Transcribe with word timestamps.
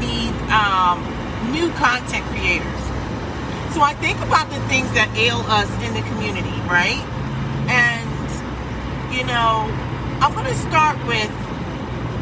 need 0.00 0.32
um, 0.50 0.98
new 1.52 1.70
content 1.76 2.24
creators. 2.32 2.82
So 3.72 3.82
I 3.82 3.94
think 4.00 4.18
about 4.18 4.50
the 4.50 4.58
things 4.66 4.90
that 4.98 5.12
ail 5.14 5.44
us 5.46 5.70
in 5.86 5.94
the 5.94 6.02
community, 6.10 6.58
right? 6.66 6.98
And, 7.70 8.26
you 9.14 9.22
know, 9.22 9.70
I'm 10.18 10.34
going 10.34 10.50
to 10.50 10.58
start 10.66 10.98
with 11.06 11.30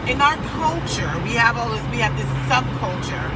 in 0.09 0.21
our 0.21 0.37
culture, 0.57 1.09
we 1.25 1.37
have 1.37 1.57
all 1.57 1.69
this, 1.69 1.85
we 1.93 1.99
have 1.99 2.17
this 2.17 2.29
subculture. 2.49 3.29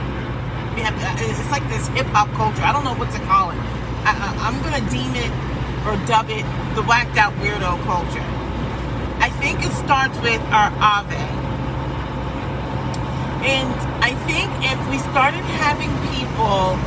We 0.75 0.81
have, 0.81 0.97
uh, 0.97 1.21
it's 1.21 1.51
like 1.51 1.69
this 1.69 1.87
hip 1.89 2.07
hop 2.17 2.33
culture. 2.33 2.63
I 2.63 2.73
don't 2.73 2.85
know 2.85 2.95
what 2.95 3.13
to 3.13 3.21
call 3.29 3.51
it. 3.51 3.61
I, 4.05 4.49
am 4.49 4.57
going 4.65 4.77
to 4.77 4.85
deem 4.89 5.13
it 5.15 5.33
or 5.85 5.97
dub 6.07 6.31
it 6.31 6.45
the 6.75 6.83
whacked 6.83 7.17
out 7.19 7.33
weirdo 7.45 7.77
culture. 7.85 8.25
I 9.21 9.29
think 9.41 9.61
it 9.61 9.73
starts 9.73 10.19
with 10.21 10.41
our 10.49 10.71
AAVE. 10.81 11.42
And 13.43 13.75
I 14.03 14.15
think 14.27 14.49
if 14.63 14.79
we 14.91 14.99
started 15.11 15.45
having 15.59 15.91
people 16.15 16.79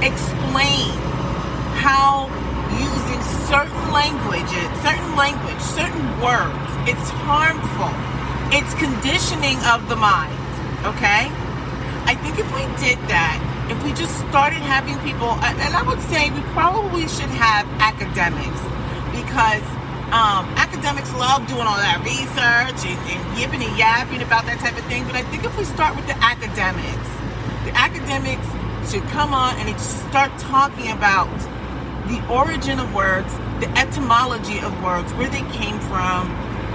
explain 0.00 0.92
how 1.80 2.28
using 2.72 3.20
certain 3.46 3.92
languages, 3.92 4.66
certain 4.82 5.16
language, 5.16 5.60
certain 5.60 6.08
words, 6.20 6.70
it's 6.88 7.10
harmful 7.24 7.92
it's 8.50 8.72
conditioning 8.80 9.58
of 9.68 9.88
the 9.90 9.96
mind, 9.96 10.32
okay? 10.88 11.28
I 12.08 12.16
think 12.16 12.40
if 12.40 12.48
we 12.56 12.64
did 12.80 12.96
that, 13.12 13.36
if 13.68 13.76
we 13.84 13.92
just 13.92 14.16
started 14.32 14.64
having 14.64 14.96
people, 15.04 15.28
and 15.44 15.74
I 15.76 15.84
would 15.84 16.00
say 16.08 16.30
we 16.32 16.40
probably 16.56 17.04
should 17.12 17.28
have 17.36 17.68
academics 17.76 18.56
because 19.12 19.60
um, 20.08 20.48
academics 20.56 21.12
love 21.14 21.46
doing 21.46 21.68
all 21.68 21.76
that 21.76 22.00
research 22.00 22.80
and, 22.88 22.96
and 23.12 23.20
yipping 23.38 23.60
and 23.62 23.76
yapping 23.76 24.22
about 24.22 24.46
that 24.46 24.58
type 24.58 24.76
of 24.78 24.84
thing. 24.86 25.04
But 25.04 25.16
I 25.16 25.22
think 25.28 25.44
if 25.44 25.52
we 25.58 25.64
start 25.64 25.96
with 25.96 26.06
the 26.06 26.16
academics, 26.24 27.08
the 27.68 27.76
academics 27.76 28.48
should 28.90 29.04
come 29.12 29.34
on 29.34 29.54
and 29.60 29.68
start 29.78 30.32
talking 30.38 30.90
about 30.92 31.28
the 32.08 32.24
origin 32.32 32.80
of 32.80 32.94
words, 32.94 33.28
the 33.60 33.68
etymology 33.76 34.60
of 34.60 34.72
words, 34.82 35.12
where 35.14 35.28
they 35.28 35.44
came 35.52 35.78
from, 35.92 36.24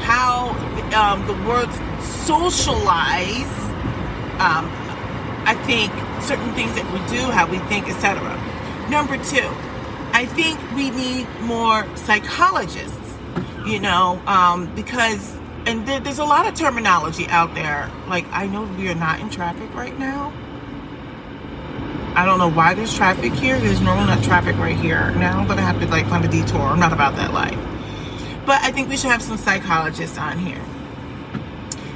how 0.05 0.53
um, 0.93 1.25
the 1.25 1.33
words 1.49 1.73
socialize, 2.29 3.49
um, 4.37 4.69
I 5.49 5.57
think, 5.65 5.91
certain 6.21 6.53
things 6.53 6.75
that 6.75 6.85
we 6.93 6.99
do, 7.09 7.23
how 7.33 7.49
we 7.49 7.57
think, 7.65 7.89
etc. 7.89 8.21
Number 8.89 9.17
two, 9.17 9.49
I 10.13 10.27
think 10.27 10.59
we 10.75 10.91
need 10.91 11.27
more 11.41 11.87
psychologists, 11.97 13.02
you 13.66 13.80
know, 13.80 14.22
um, 14.28 14.73
because, 14.75 15.38
and 15.66 15.88
there, 15.88 16.00
there's 16.00 16.19
a 16.19 16.25
lot 16.25 16.47
of 16.47 16.56
terminology 16.56 17.28
out 17.28 17.53
there. 17.56 17.89
Like, 18.08 18.25
I 18.31 18.47
know 18.47 18.64
we 18.64 18.89
are 18.89 18.95
not 18.95 19.19
in 19.19 19.30
traffic 19.30 19.73
right 19.73 19.97
now. 19.97 20.33
I 22.16 22.25
don't 22.25 22.38
know 22.38 22.50
why 22.50 22.73
there's 22.75 22.94
traffic 22.96 23.34
here. 23.34 23.59
There's 23.59 23.81
normally 23.81 24.07
not 24.07 24.23
traffic 24.23 24.56
right 24.57 24.78
here. 24.78 25.12
Now 25.12 25.40
I'm 25.40 25.47
going 25.47 25.57
to 25.57 25.63
have 25.63 25.79
to 25.79 25.88
like 25.88 26.07
find 26.07 26.23
a 26.23 26.28
detour. 26.28 26.62
I'm 26.62 26.79
not 26.79 26.94
about 26.94 27.16
that 27.16 27.34
life. 27.34 27.57
But 28.46 28.62
I 28.62 28.72
think 28.72 28.90
we 28.90 28.97
should 28.97 29.09
have 29.09 29.22
some 29.22 29.38
psychologists 29.38 30.18
on 30.18 30.38
here. 30.38 30.62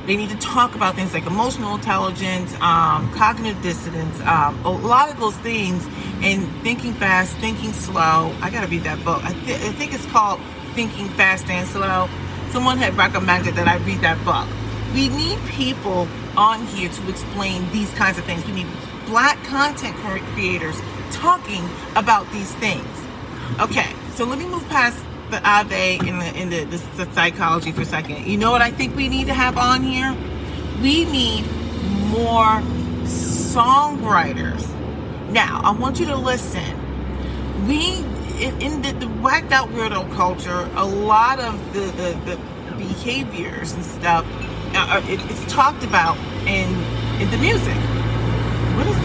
They 0.07 0.16
need 0.16 0.29
to 0.29 0.38
talk 0.38 0.73
about 0.73 0.95
things 0.95 1.13
like 1.13 1.27
emotional 1.27 1.75
intelligence, 1.75 2.53
um, 2.61 3.11
cognitive 3.13 3.61
dissonance, 3.61 4.19
um, 4.22 4.57
a 4.63 4.72
lot 4.72 5.11
of 5.11 5.19
those 5.19 5.35
things, 5.38 5.85
and 6.22 6.50
thinking 6.63 6.94
fast, 6.94 7.35
thinking 7.38 7.73
slow. 7.73 8.33
I 8.41 8.50
gotta 8.50 8.67
read 8.67 8.83
that 8.85 9.03
book. 9.03 9.22
I, 9.23 9.33
th- 9.33 9.61
I 9.61 9.73
think 9.73 9.94
it's 9.94 10.06
called 10.06 10.39
Thinking 10.77 11.09
Fast 11.09 11.49
and 11.49 11.67
Slow. 11.67 12.07
Someone 12.51 12.77
had 12.77 12.95
recommended 12.95 13.55
that 13.55 13.67
I 13.67 13.77
read 13.77 14.01
that 14.01 14.23
book. 14.23 14.47
We 14.93 15.09
need 15.09 15.39
people 15.49 16.07
on 16.38 16.67
here 16.67 16.88
to 16.88 17.09
explain 17.09 17.67
these 17.71 17.91
kinds 17.95 18.19
of 18.19 18.25
things. 18.25 18.45
We 18.45 18.51
need 18.51 18.67
black 19.07 19.43
content 19.45 19.95
creators 19.95 20.79
talking 21.09 21.67
about 21.95 22.31
these 22.31 22.53
things. 22.57 22.85
Okay, 23.59 23.91
so 24.13 24.23
let 24.25 24.38
me 24.38 24.45
move 24.45 24.69
past 24.69 25.03
the 25.31 25.38
AAVE 25.38 26.07
in 26.07 26.19
the 26.19 26.39
in 26.39 26.49
the, 26.51 26.65
the, 26.65 26.77
the 27.03 27.11
psychology 27.11 27.71
for 27.71 27.81
a 27.81 27.85
second. 27.85 28.27
You 28.27 28.38
know 28.38 28.51
what 28.51 28.61
I 28.61 28.69
think 28.69 28.95
we 28.95 29.09
need 29.09 29.25
to 29.25 29.33
have 29.33 29.57
on 29.57 29.81
here? 29.81 30.15
We 30.79 31.05
need 31.05 31.44
more 32.11 32.61
songwriters. 33.09 34.63
Now, 35.31 35.59
I 35.63 35.71
want 35.71 35.99
you 35.99 36.05
to 36.05 36.15
listen. 36.15 37.67
We 37.67 38.03
in, 38.39 38.61
in 38.61 38.81
the, 38.81 38.91
the, 38.93 39.07
whacked 39.07 39.51
out 39.51 39.69
weirdo 39.69 40.13
culture, 40.15 40.69
a 40.75 40.85
lot 40.85 41.39
of 41.39 41.73
the, 41.73 41.79
the, 41.79 42.19
the 42.25 42.37
behaviors 42.77 43.73
and 43.73 43.83
stuff 43.83 44.25
uh, 44.75 45.01
it, 45.07 45.19
it's 45.31 45.51
talked 45.51 45.83
about 45.83 46.17
in 46.47 46.69
in 47.21 47.31
the 47.31 47.37
music. 47.37 47.75
What 48.75 48.87
is 48.87 48.97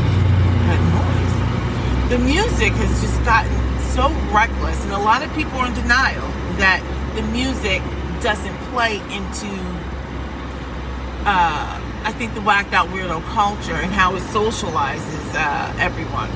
that 0.68 0.80
noise? 0.92 2.10
The 2.10 2.18
music 2.18 2.72
has 2.72 3.00
just 3.00 3.24
gotten 3.24 3.52
so 3.94 4.08
reckless, 4.34 4.82
and 4.84 4.92
a 4.92 4.98
lot 4.98 5.22
of 5.22 5.32
people 5.34 5.58
are 5.58 5.66
in 5.66 5.74
denial 5.74 6.26
that 6.58 6.82
the 7.14 7.22
music 7.22 7.82
doesn't 8.22 8.56
play 8.70 8.96
into, 9.10 9.48
uh, 11.24 11.80
I 12.04 12.12
think, 12.16 12.34
the 12.34 12.42
whacked 12.42 12.72
out 12.72 12.88
weirdo 12.88 13.22
culture 13.32 13.74
and 13.74 13.92
how 13.92 14.14
it 14.14 14.22
socializes 14.24 15.34
uh, 15.34 15.74
everyone. 15.78 16.30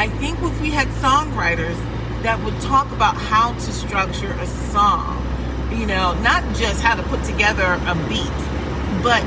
I 0.00 0.08
think 0.08 0.38
if 0.40 0.58
we 0.62 0.70
had 0.70 0.88
songwriters 1.04 1.76
that 2.22 2.42
would 2.42 2.58
talk 2.62 2.90
about 2.90 3.16
how 3.16 3.52
to 3.52 3.70
structure 3.70 4.32
a 4.32 4.46
song, 4.46 5.20
you 5.70 5.84
know, 5.84 6.18
not 6.22 6.42
just 6.56 6.80
how 6.80 6.94
to 6.94 7.02
put 7.02 7.22
together 7.24 7.78
a 7.84 7.94
beat, 8.08 8.40
but 9.04 9.20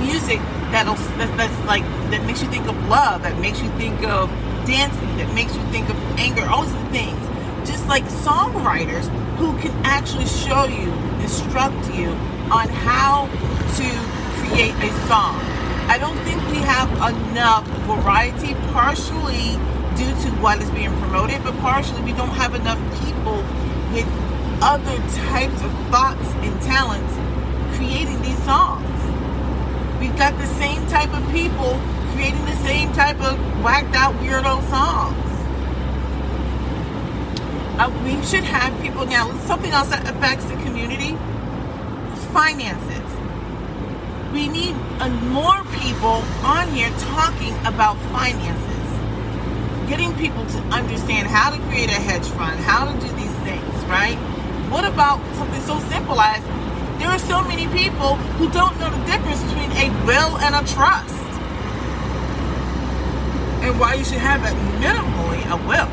music 0.00 0.40
that'll 0.72 0.94
that, 1.20 1.28
that's 1.36 1.66
like 1.66 1.82
that 2.08 2.24
makes 2.24 2.40
you 2.40 2.48
think 2.48 2.66
of 2.66 2.88
love, 2.88 3.20
that 3.20 3.38
makes 3.38 3.60
you 3.60 3.68
think 3.76 4.02
of 4.02 4.30
dancing 4.64 5.14
that 5.18 5.30
makes 5.34 5.54
you 5.54 5.62
think 5.64 5.90
of 5.90 5.96
anger, 6.18 6.46
all 6.48 6.62
these 6.62 6.88
things. 6.88 7.20
Just 7.68 7.86
like 7.86 8.04
songwriters 8.24 9.04
who 9.36 9.52
can 9.60 9.76
actually 9.84 10.24
show 10.24 10.64
you, 10.64 10.90
instruct 11.20 11.92
you 11.92 12.08
on 12.48 12.66
how 12.72 13.28
to 13.76 13.88
create 14.40 14.72
a 14.80 14.90
song. 15.04 15.36
I 15.92 15.98
don't 16.00 16.16
think 16.24 16.40
we 16.48 16.64
have 16.64 16.88
enough 17.12 17.68
variety, 17.84 18.54
partially 18.72 19.60
due 19.96 20.14
to 20.24 20.30
what 20.42 20.60
is 20.60 20.70
being 20.70 20.90
promoted, 20.98 21.42
but 21.42 21.56
partially 21.58 22.02
we 22.02 22.12
don't 22.12 22.34
have 22.36 22.54
enough 22.54 22.78
people 23.04 23.36
with 23.92 24.06
other 24.62 24.96
types 25.30 25.60
of 25.62 25.72
thoughts 25.90 26.26
and 26.42 26.60
talents 26.62 27.14
creating 27.76 28.20
these 28.22 28.42
songs. 28.44 28.88
We've 30.00 30.16
got 30.16 30.36
the 30.38 30.46
same 30.46 30.86
type 30.86 31.12
of 31.14 31.22
people 31.32 31.80
creating 32.12 32.44
the 32.44 32.56
same 32.56 32.92
type 32.92 33.20
of 33.20 33.38
whacked 33.62 33.94
out 33.94 34.14
weirdo 34.16 34.62
songs. 34.70 35.16
Uh, 37.78 37.90
we 38.04 38.22
should 38.24 38.44
have 38.44 38.70
people 38.80 39.04
now. 39.06 39.36
Something 39.46 39.72
else 39.72 39.88
that 39.88 40.08
affects 40.08 40.44
the 40.44 40.54
community: 40.62 41.16
finances. 42.32 43.10
We 44.32 44.48
need 44.48 44.76
uh, 45.00 45.08
more 45.30 45.62
people 45.80 46.22
on 46.42 46.68
here 46.68 46.90
talking 46.98 47.54
about 47.66 47.96
finances, 48.12 48.73
getting 49.88 50.14
people 50.16 50.44
to 50.46 50.58
understand 50.72 51.28
how 51.28 51.50
to 51.50 51.58
create 51.68 51.88
a 51.88 52.00
hedge 52.00 52.26
fund, 52.36 52.58
how 52.60 52.84
to 52.84 52.92
do 53.00 53.08
these 53.14 53.34
things. 53.44 53.74
Right? 53.84 54.16
What 54.70 54.84
about 54.84 55.20
something 55.36 55.60
so 55.62 55.78
simple 55.90 56.20
as 56.20 56.42
there 56.98 57.08
are 57.08 57.18
so 57.18 57.42
many 57.42 57.66
people 57.68 58.16
who 58.38 58.50
don't 58.50 58.78
know 58.80 58.90
the 58.90 59.04
difference 59.04 59.42
between 59.44 59.70
a 59.72 59.90
will 60.06 60.38
and 60.38 60.54
a 60.54 60.64
trust 60.72 61.14
and 63.64 63.80
why 63.80 63.94
you 63.94 64.04
should 64.04 64.18
have 64.18 64.44
at 64.44 64.52
minimally 64.80 65.40
a 65.48 65.56
will. 65.66 65.88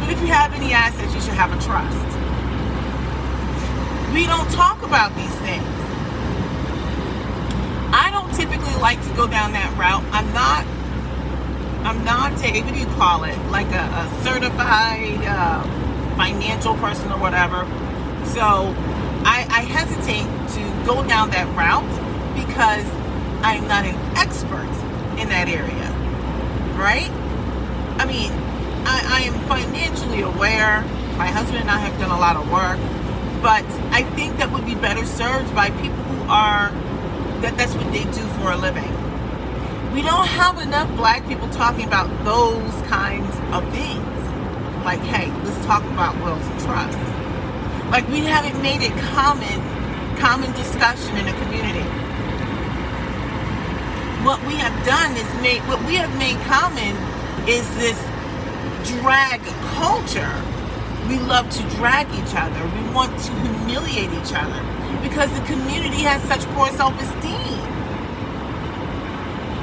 But 0.00 0.10
if 0.12 0.20
you 0.20 0.28
have 0.28 0.52
any 0.52 0.72
assets, 0.72 1.14
you 1.14 1.20
should 1.20 1.34
have 1.34 1.52
a 1.52 1.60
trust. 1.60 2.06
We 4.12 4.26
don't 4.26 4.50
talk 4.52 4.82
about 4.82 5.14
these 5.16 5.34
things. 5.40 5.64
I 7.92 8.10
don't 8.12 8.32
typically 8.34 8.74
like 8.80 9.02
to 9.02 9.14
go 9.14 9.26
down 9.26 9.52
that 9.52 9.72
route. 9.78 10.04
I'm 10.12 10.32
not. 10.32 10.77
I'm 11.84 12.04
not 12.04 12.36
taking. 12.38 12.64
What 12.64 12.74
do 12.74 12.80
you 12.80 12.86
call 12.86 13.24
it? 13.24 13.36
Like 13.50 13.68
a, 13.68 13.84
a 13.84 14.22
certified 14.24 15.24
uh, 15.24 15.62
financial 16.16 16.74
person 16.74 17.10
or 17.12 17.18
whatever. 17.18 17.64
So 18.26 18.74
I, 19.24 19.46
I 19.50 19.62
hesitate 19.62 20.26
to 20.54 20.86
go 20.86 21.06
down 21.06 21.30
that 21.30 21.46
route 21.56 21.88
because 22.34 22.86
I'm 23.42 23.66
not 23.68 23.84
an 23.84 23.96
expert 24.16 24.68
in 25.18 25.28
that 25.30 25.48
area 25.48 25.88
right? 26.78 27.10
I 27.98 28.06
mean, 28.06 28.30
I, 28.86 29.02
I 29.04 29.20
am 29.26 29.34
financially 29.48 30.22
aware. 30.22 30.82
My 31.18 31.26
husband 31.26 31.58
and 31.58 31.70
I 31.70 31.78
have 31.78 31.98
done 31.98 32.10
a 32.10 32.18
lot 32.18 32.36
of 32.36 32.50
work. 32.50 32.78
but 33.42 33.64
I 33.90 34.02
think 34.14 34.38
that 34.38 34.50
would 34.52 34.64
be 34.64 34.74
better 34.74 35.04
served 35.04 35.54
by 35.54 35.70
people 35.70 36.02
who 36.10 36.30
are 36.30 36.70
that 37.42 37.56
that's 37.56 37.74
what 37.74 37.90
they 37.92 38.04
do 38.04 38.26
for 38.38 38.52
a 38.52 38.56
living. 38.56 38.90
We 39.98 40.04
don't 40.04 40.28
have 40.28 40.60
enough 40.60 40.88
black 40.96 41.26
people 41.26 41.48
talking 41.48 41.84
about 41.84 42.06
those 42.24 42.70
kinds 42.86 43.34
of 43.50 43.68
things. 43.74 44.06
Like, 44.84 45.00
hey, 45.00 45.26
let's 45.42 45.66
talk 45.66 45.82
about 45.82 46.14
wills 46.22 46.40
and 46.40 46.60
trusts. 46.60 47.90
Like 47.90 48.06
we 48.06 48.20
haven't 48.20 48.62
made 48.62 48.80
it 48.80 48.92
common 49.10 49.58
common 50.18 50.52
discussion 50.52 51.16
in 51.16 51.26
the 51.26 51.32
community. 51.42 51.82
What 54.22 54.38
we 54.46 54.54
have 54.62 54.86
done 54.86 55.16
is 55.16 55.26
made 55.42 55.66
what 55.66 55.84
we 55.84 55.96
have 55.96 56.16
made 56.16 56.38
common 56.46 56.94
is 57.50 57.66
this 57.74 57.98
drag 59.02 59.42
culture. 59.74 60.30
We 61.08 61.18
love 61.26 61.50
to 61.50 61.62
drag 61.74 62.06
each 62.14 62.38
other. 62.38 62.62
We 62.70 62.94
want 62.94 63.18
to 63.18 63.32
humiliate 63.42 64.14
each 64.14 64.30
other 64.30 64.62
because 65.02 65.34
the 65.34 65.44
community 65.44 66.06
has 66.06 66.22
such 66.30 66.46
poor 66.54 66.68
self-esteem. 66.68 67.57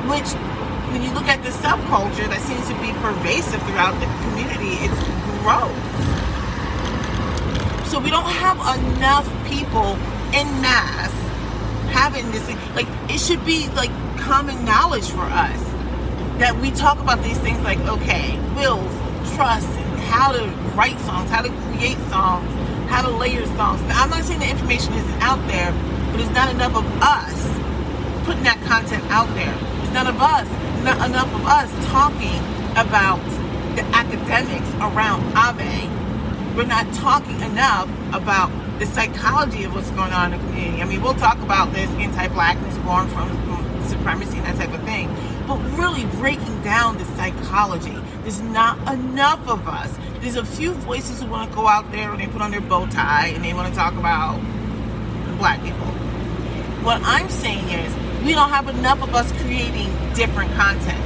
Which 0.09 0.29
when 0.91 1.01
you 1.01 1.11
look 1.13 1.27
at 1.27 1.43
the 1.43 1.49
subculture 1.49 2.29
that 2.29 2.41
seems 2.41 2.67
to 2.69 2.75
be 2.79 2.93
pervasive 3.01 3.61
throughout 3.63 3.97
the 3.99 4.07
community, 4.23 4.77
it's 4.85 5.01
gross. 5.41 5.73
So 7.89 7.99
we 7.99 8.09
don't 8.09 8.29
have 8.29 8.57
enough 8.77 9.25
people 9.49 9.97
in 10.33 10.47
mass 10.61 11.11
having 11.95 12.29
this 12.31 12.43
like 12.75 12.87
it 13.09 13.19
should 13.19 13.43
be 13.45 13.69
like 13.69 13.89
common 14.17 14.65
knowledge 14.65 15.09
for 15.09 15.21
us 15.21 15.61
that 16.39 16.53
we 16.61 16.69
talk 16.71 16.99
about 16.99 17.23
these 17.23 17.37
things 17.39 17.57
like 17.63 17.79
okay 17.87 18.37
wills 18.55 18.91
trust 19.35 19.67
and 19.69 19.99
how 20.11 20.31
to 20.31 20.43
write 20.75 20.99
songs 21.01 21.29
how 21.29 21.41
to 21.41 21.49
create 21.71 21.97
songs 22.09 22.49
how 22.89 23.01
to 23.01 23.09
layer 23.15 23.45
songs 23.55 23.81
now, 23.83 24.03
i'm 24.03 24.09
not 24.09 24.23
saying 24.23 24.39
the 24.39 24.49
information 24.49 24.93
isn't 24.93 25.21
out 25.21 25.39
there 25.47 25.71
but 26.11 26.19
it's 26.19 26.31
not 26.31 26.49
enough 26.53 26.75
of 26.75 26.85
us 27.01 27.47
putting 28.25 28.43
that 28.43 28.59
content 28.65 29.03
out 29.09 29.27
there 29.35 29.74
none 29.95 30.07
of 30.07 30.21
us 30.21 30.47
not 30.83 30.97
enough 31.09 31.33
of 31.33 31.45
us 31.45 31.69
talking 31.87 32.39
about 32.75 33.23
the 33.77 33.83
academics 33.95 34.69
around 34.83 35.21
AAVE 35.33 36.55
we're 36.55 36.65
not 36.65 36.93
talking 36.93 37.39
enough 37.41 37.89
about 38.13 38.49
the 38.79 38.85
psychology 38.85 39.63
of 39.63 39.73
what's 39.73 39.89
going 39.91 40.11
on 40.11 40.33
in 40.33 40.39
the 40.39 40.47
community. 40.47 40.81
I 40.81 40.85
mean, 40.85 41.01
we'll 41.01 41.13
talk 41.15 41.37
about 41.39 41.73
this 41.73 41.89
anti-blackness 41.91 42.77
born 42.79 43.07
from, 43.09 43.29
supremacy 43.85 44.37
and 44.37 44.47
that 44.47 44.55
type 44.55 44.73
of 44.73 44.83
thing, 44.83 45.07
but 45.47 45.57
really 45.77 46.05
breaking 46.17 46.61
down 46.63 46.97
the 46.97 47.05
psychology. 47.05 47.95
There's 48.21 48.41
not 48.41 48.77
enough 48.91 49.47
of 49.47 49.67
us. 49.67 49.95
There's 50.21 50.37
a 50.37 50.45
few 50.45 50.73
voices 50.73 51.21
who 51.21 51.29
want 51.29 51.51
to 51.51 51.55
go 51.55 51.67
out 51.67 51.91
there 51.91 52.11
and 52.11 52.19
they 52.19 52.25
put 52.25 52.41
on 52.41 52.51
their 52.51 52.61
bow 52.61 52.87
tie 52.87 53.27
and 53.27 53.43
they 53.43 53.53
want 53.53 53.69
to 53.69 53.75
talk 53.75 53.93
about 53.93 54.39
black 55.37 55.61
people. 55.61 55.85
What 56.83 57.01
I'm 57.03 57.29
saying 57.29 57.69
is, 57.69 58.04
we 58.25 58.33
don't 58.33 58.49
have 58.49 58.67
enough 58.67 59.01
of 59.01 59.15
us 59.15 59.31
creating 59.43 59.89
different 60.13 60.51
content. 60.55 60.99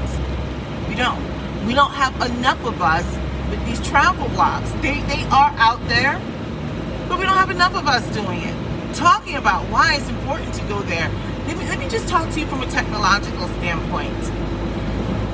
We 0.88 0.96
don't. 0.96 1.22
We 1.68 1.74
don't 1.74 1.92
have 1.92 2.16
enough 2.22 2.66
of 2.66 2.82
us 2.82 3.06
with 3.52 3.64
these 3.66 3.86
travel 3.88 4.28
blogs. 4.30 4.70
They 4.82 5.02
they 5.02 5.24
are 5.26 5.54
out 5.58 5.80
there 5.88 6.20
but 7.10 7.18
we 7.18 7.26
don't 7.26 7.38
have 7.38 7.50
enough 7.50 7.74
of 7.74 7.88
us 7.88 8.06
doing 8.14 8.40
it. 8.44 8.96
Talking 8.96 9.36
about 9.36 9.68
why 9.72 9.96
it's 9.96 10.08
important 10.10 10.54
to 10.54 10.62
go 10.68 10.80
there. 10.84 11.10
Let 11.48 11.58
me, 11.58 11.68
let 11.68 11.80
me 11.80 11.90
just 11.90 12.08
talk 12.08 12.30
to 12.30 12.40
you 12.40 12.46
from 12.46 12.62
a 12.62 12.68
technological 12.68 13.48
standpoint. 13.58 14.16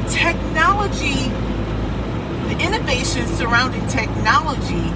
Technology, 0.09 1.27
the 2.47 2.63
innovations 2.63 3.29
surrounding 3.31 3.85
technology, 3.87 4.89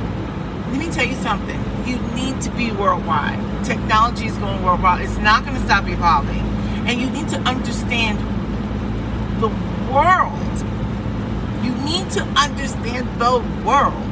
let 0.71 0.79
me 0.79 0.89
tell 0.89 1.05
you 1.05 1.15
something. 1.15 1.61
You 1.85 1.97
need 2.15 2.39
to 2.41 2.51
be 2.51 2.71
worldwide. 2.71 3.65
Technology 3.65 4.27
is 4.27 4.37
going 4.37 4.63
worldwide. 4.63 5.01
It's 5.01 5.17
not 5.17 5.43
going 5.43 5.57
to 5.57 5.63
stop 5.63 5.85
evolving. 5.85 6.48
And 6.89 6.99
you 6.99 7.09
need 7.09 7.29
to 7.29 7.37
understand 7.41 8.17
the 9.41 9.49
world. 9.93 10.33
You 11.63 11.75
need 11.85 12.09
to 12.11 12.23
understand 12.35 13.07
the 13.21 13.39
world 13.65 14.09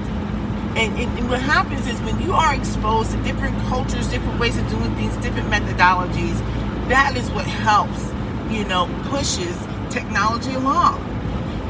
and, 0.77 0.93
and, 0.99 1.17
and, 1.17 1.27
what 1.27 1.41
happens 1.41 1.87
is 1.87 1.99
when 2.01 2.21
you 2.21 2.33
are 2.33 2.53
exposed 2.53 3.11
to 3.11 3.23
different 3.23 3.57
cultures, 3.67 4.07
different 4.09 4.39
ways 4.39 4.57
of 4.57 4.69
doing 4.69 4.93
things, 4.93 5.17
different 5.17 5.49
methodologies, 5.49 6.37
that 6.87 7.17
is 7.17 7.31
what 7.31 7.47
helps, 7.47 8.11
you 8.51 8.63
know, 8.63 8.85
pushes 9.05 9.57
technology 9.89 10.53
along. 10.53 11.01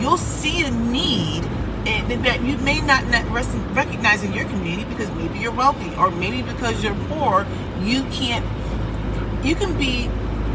You'll 0.01 0.17
see 0.17 0.61
a 0.65 0.71
need 0.71 1.45
and 1.87 2.25
that 2.25 2.43
you 2.43 2.57
may 2.57 2.81
not 2.81 3.05
recognize 3.73 4.25
in 4.25 4.33
your 4.33 4.43
community 4.49 4.83
because 4.89 5.09
maybe 5.11 5.39
you're 5.39 5.53
wealthy 5.53 5.95
or 5.95 6.11
maybe 6.11 6.41
because 6.41 6.83
you're 6.83 6.97
poor, 7.07 7.47
you 7.79 8.03
can't, 8.11 8.45
you 9.45 9.55
can 9.55 9.77
be 9.77 10.09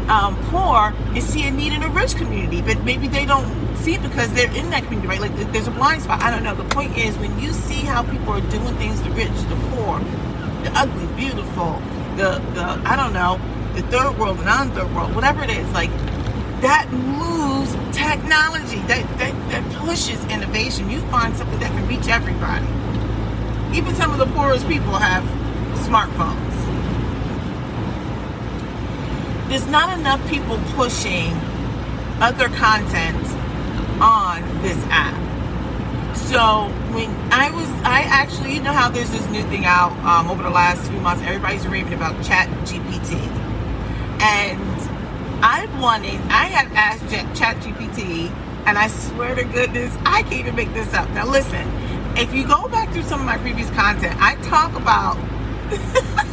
um, 0.09 0.35
poor 0.49 0.93
see 1.21 1.47
a 1.47 1.51
need 1.51 1.73
in 1.73 1.83
a 1.83 1.89
rich 1.89 2.15
community, 2.15 2.61
but 2.61 2.83
maybe 2.83 3.07
they 3.07 3.25
don't 3.25 3.47
see 3.77 3.97
because 3.97 4.31
they're 4.33 4.53
in 4.55 4.69
that 4.69 4.83
community, 4.83 5.07
right? 5.07 5.21
Like 5.21 5.35
there's 5.51 5.67
a 5.67 5.71
blind 5.71 6.03
spot. 6.03 6.21
I 6.21 6.29
don't 6.31 6.43
know. 6.43 6.55
The 6.55 6.67
point 6.75 6.97
is 6.97 7.17
when 7.17 7.39
you 7.39 7.53
see 7.53 7.85
how 7.85 8.03
people 8.03 8.33
are 8.33 8.41
doing 8.41 8.75
things, 8.75 9.01
the 9.01 9.09
rich, 9.11 9.31
the 9.49 9.55
poor, 9.71 9.99
the 10.63 10.71
ugly, 10.75 11.07
beautiful, 11.15 11.81
the 12.17 12.39
the 12.53 12.63
I 12.85 12.95
don't 12.95 13.13
know, 13.13 13.39
the 13.75 13.81
third 13.83 14.17
world, 14.19 14.39
the 14.39 14.45
non-third 14.45 14.93
world, 14.95 15.15
whatever 15.15 15.43
it 15.43 15.49
is, 15.49 15.69
like 15.71 15.89
that 16.61 16.91
moves 16.91 17.73
technology, 17.95 18.79
that 18.87 19.07
that, 19.19 19.33
that 19.49 19.73
pushes 19.75 20.23
innovation. 20.25 20.89
You 20.89 20.99
find 21.09 21.35
something 21.35 21.59
that 21.59 21.71
can 21.71 21.87
reach 21.87 22.07
everybody. 22.07 22.65
Even 23.77 23.95
some 23.95 24.11
of 24.11 24.19
the 24.19 24.27
poorest 24.27 24.67
people 24.67 24.93
have 24.93 25.23
smartphones. 25.87 26.52
There's 29.53 29.67
not 29.67 29.99
enough 29.99 30.27
people 30.31 30.57
pushing 30.73 31.31
other 32.19 32.49
content 32.49 33.23
on 34.01 34.41
this 34.63 34.83
app. 34.89 35.13
So 36.17 36.73
when 36.91 37.11
I 37.31 37.51
was, 37.51 37.69
I 37.83 38.01
actually, 38.01 38.55
you 38.55 38.63
know 38.63 38.71
how 38.71 38.89
there's 38.89 39.11
this 39.11 39.29
new 39.29 39.43
thing 39.43 39.65
out 39.65 39.91
um, 40.03 40.27
over 40.31 40.41
the 40.41 40.49
last 40.49 40.89
few 40.89 40.99
months. 41.01 41.21
Everybody's 41.21 41.67
raving 41.67 41.93
about 41.93 42.15
Chat 42.25 42.49
GPT, 42.65 43.13
and 44.23 44.89
I 45.43 45.67
wanted, 45.79 46.19
I 46.31 46.45
had 46.45 46.71
asked 46.71 47.11
Chat 47.39 47.57
GPT, 47.57 48.31
and 48.65 48.75
I 48.75 48.87
swear 48.87 49.35
to 49.35 49.43
goodness, 49.43 49.95
I 50.03 50.23
can't 50.23 50.47
even 50.47 50.55
make 50.55 50.73
this 50.73 50.95
up. 50.95 51.07
Now 51.11 51.29
listen, 51.29 51.69
if 52.17 52.33
you 52.33 52.47
go 52.47 52.67
back 52.69 52.91
through 52.91 53.03
some 53.03 53.19
of 53.19 53.27
my 53.27 53.37
previous 53.37 53.69
content, 53.69 54.19
I 54.19 54.33
talk 54.37 54.75
about. 54.75 55.15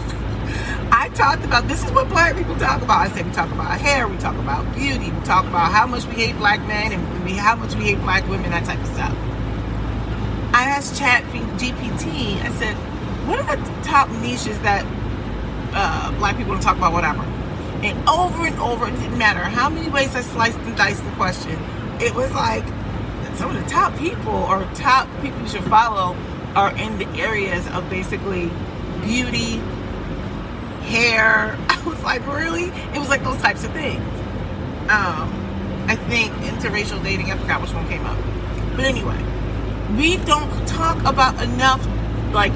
Talked 1.14 1.44
about 1.44 1.66
this 1.66 1.84
is 1.84 1.90
what 1.90 2.08
black 2.08 2.36
people 2.36 2.56
talk 2.56 2.82
about. 2.82 3.00
I 3.00 3.08
said 3.10 3.26
we 3.26 3.32
talk 3.32 3.50
about 3.50 3.80
hair, 3.80 4.06
we 4.06 4.16
talk 4.18 4.36
about 4.36 4.74
beauty, 4.74 5.10
we 5.10 5.20
talk 5.22 5.44
about 5.44 5.72
how 5.72 5.86
much 5.86 6.06
we 6.06 6.14
hate 6.14 6.36
black 6.36 6.60
men 6.66 6.92
and 6.92 7.24
we, 7.24 7.32
how 7.32 7.56
much 7.56 7.74
we 7.74 7.84
hate 7.84 8.00
black 8.00 8.26
women, 8.28 8.50
that 8.50 8.64
type 8.64 8.78
of 8.78 8.86
stuff. 8.86 9.12
I 10.54 10.64
asked 10.64 10.98
Chat 10.98 11.24
GPT, 11.24 12.40
I 12.42 12.50
said, 12.52 12.74
what 13.26 13.40
are 13.40 13.56
the 13.56 13.82
top 13.82 14.08
niches 14.08 14.60
that 14.60 14.84
uh, 15.74 16.12
black 16.18 16.36
people 16.36 16.52
don't 16.52 16.62
talk 16.62 16.76
about, 16.76 16.92
whatever? 16.92 17.22
And 17.82 18.08
over 18.08 18.46
and 18.46 18.58
over, 18.60 18.86
it 18.86 18.92
didn't 18.92 19.18
matter 19.18 19.40
how 19.40 19.68
many 19.68 19.88
ways 19.88 20.14
I 20.14 20.20
sliced 20.20 20.58
and 20.58 20.76
diced 20.76 21.04
the 21.04 21.10
question, 21.12 21.58
it 22.00 22.14
was 22.14 22.32
like 22.32 22.64
some 23.36 23.54
of 23.54 23.62
the 23.62 23.68
top 23.68 23.96
people 23.98 24.32
or 24.32 24.64
top 24.74 25.08
people 25.22 25.40
you 25.40 25.48
should 25.48 25.64
follow 25.64 26.16
are 26.54 26.76
in 26.76 26.98
the 26.98 27.08
areas 27.20 27.66
of 27.68 27.88
basically 27.90 28.50
beauty, 29.02 29.60
hair. 30.90 31.56
I 31.68 31.82
was 31.86 32.02
like, 32.02 32.26
really? 32.26 32.64
It 32.64 32.98
was 32.98 33.08
like 33.08 33.24
those 33.24 33.40
types 33.40 33.64
of 33.64 33.72
things. 33.72 34.02
Um, 34.90 35.86
I 35.88 35.96
think 36.08 36.32
interracial 36.34 37.02
dating, 37.02 37.30
I 37.30 37.38
forgot 37.38 37.62
which 37.62 37.72
one 37.72 37.88
came 37.88 38.04
up. 38.04 38.18
But 38.76 38.84
anyway, 38.84 39.18
we 39.96 40.16
don't 40.18 40.66
talk 40.66 40.98
about 41.04 41.40
enough 41.42 41.86
like 42.32 42.52